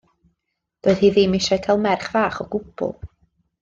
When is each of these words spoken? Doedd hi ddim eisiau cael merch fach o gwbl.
Doedd 0.87 1.03
hi 1.03 1.11
ddim 1.19 1.37
eisiau 1.41 1.63
cael 1.69 1.85
merch 1.87 2.11
fach 2.17 2.43
o 2.45 2.51
gwbl. 2.59 2.95